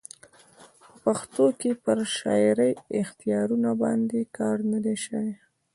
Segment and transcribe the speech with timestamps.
[0.83, 5.33] په پښتو کښي پر شعري اختیاراتو باندي کار نه دئ سوى.